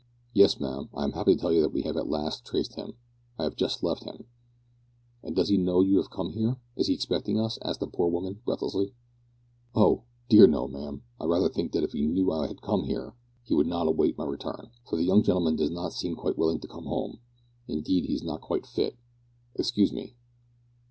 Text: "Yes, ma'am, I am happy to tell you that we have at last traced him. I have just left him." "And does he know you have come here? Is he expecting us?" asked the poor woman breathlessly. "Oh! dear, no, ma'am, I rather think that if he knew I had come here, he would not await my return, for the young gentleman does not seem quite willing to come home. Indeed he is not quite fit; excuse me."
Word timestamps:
"Yes, 0.33 0.59
ma'am, 0.59 0.89
I 0.95 1.03
am 1.03 1.11
happy 1.11 1.35
to 1.35 1.39
tell 1.39 1.51
you 1.53 1.61
that 1.61 1.73
we 1.73 1.83
have 1.83 1.95
at 1.95 2.09
last 2.09 2.43
traced 2.43 2.73
him. 2.73 2.95
I 3.37 3.43
have 3.43 3.55
just 3.55 3.83
left 3.83 4.03
him." 4.03 4.25
"And 5.21 5.35
does 5.35 5.49
he 5.49 5.57
know 5.57 5.81
you 5.81 5.97
have 5.97 6.09
come 6.09 6.31
here? 6.31 6.57
Is 6.75 6.87
he 6.87 6.95
expecting 6.95 7.39
us?" 7.39 7.59
asked 7.63 7.81
the 7.81 7.85
poor 7.85 8.09
woman 8.09 8.41
breathlessly. 8.43 8.93
"Oh! 9.75 10.01
dear, 10.27 10.47
no, 10.47 10.67
ma'am, 10.67 11.03
I 11.19 11.25
rather 11.25 11.49
think 11.49 11.71
that 11.73 11.83
if 11.83 11.91
he 11.91 12.01
knew 12.07 12.31
I 12.31 12.47
had 12.47 12.63
come 12.63 12.85
here, 12.85 13.13
he 13.43 13.53
would 13.53 13.67
not 13.67 13.85
await 13.85 14.17
my 14.17 14.25
return, 14.25 14.71
for 14.87 14.95
the 14.95 15.03
young 15.05 15.21
gentleman 15.21 15.55
does 15.55 15.69
not 15.69 15.93
seem 15.93 16.15
quite 16.15 16.35
willing 16.35 16.59
to 16.61 16.67
come 16.67 16.85
home. 16.85 17.19
Indeed 17.67 18.05
he 18.05 18.15
is 18.15 18.23
not 18.23 18.41
quite 18.41 18.65
fit; 18.65 18.97
excuse 19.53 19.93
me." 19.93 20.15